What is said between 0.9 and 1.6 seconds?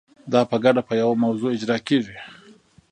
یوه موضوع